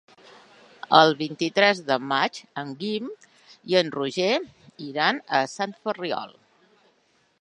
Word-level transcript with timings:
El 0.99 1.11
vint-i-tres 1.19 1.81
de 1.89 1.97
maig 2.13 2.39
en 2.61 2.71
Guim 2.79 3.11
i 3.73 3.77
en 3.83 3.93
Roger 3.99 4.33
iran 4.89 5.21
a 5.41 5.47
Sant 5.57 5.77
Ferriol. 5.85 6.35